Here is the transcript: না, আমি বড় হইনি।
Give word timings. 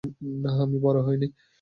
না, 0.43 0.51
আমি 0.63 0.77
বড় 0.85 0.99
হইনি। 1.07 1.27